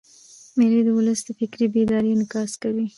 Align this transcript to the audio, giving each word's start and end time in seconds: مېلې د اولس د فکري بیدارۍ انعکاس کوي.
مېلې 0.57 0.81
د 0.85 0.89
اولس 0.95 1.19
د 1.25 1.29
فکري 1.39 1.65
بیدارۍ 1.73 2.09
انعکاس 2.13 2.51
کوي. 2.63 2.85